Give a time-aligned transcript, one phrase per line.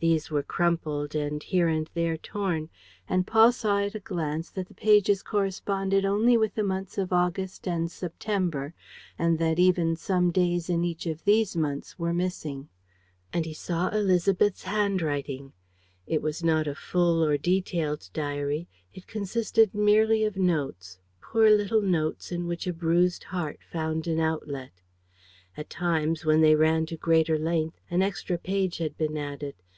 [0.00, 2.70] These were crumpled and here and there torn;
[3.08, 7.12] and Paul saw at a glance that the pages corresponded only with the months of
[7.12, 8.74] August and September
[9.18, 12.68] and that even some days in each of these months were missing.
[13.32, 15.52] And he saw Élisabeth's handwriting.
[16.06, 18.68] It was not a full or detailed diary.
[18.94, 24.20] It consisted merely of notes, poor little notes in which a bruised heart found an
[24.20, 24.80] outlet.
[25.56, 29.56] At times, when they ran to greater length, an extra page had been added.